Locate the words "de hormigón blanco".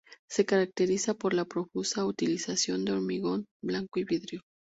2.85-3.99